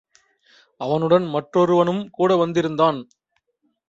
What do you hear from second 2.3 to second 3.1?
வந்திருந்தான்.